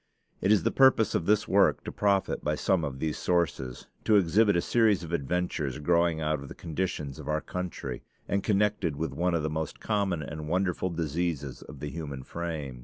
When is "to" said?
1.83-1.91, 4.05-4.15